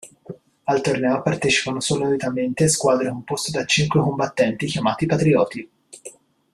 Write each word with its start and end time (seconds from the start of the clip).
Al 0.63 0.81
torneo 0.81 1.21
partecipano 1.21 1.79
solitamente 1.79 2.67
squadre 2.69 3.09
composte 3.11 3.51
da 3.51 3.65
cinque 3.65 4.01
combattenti 4.01 4.65
chiamati 4.65 5.05
Patrioti. 5.05 5.69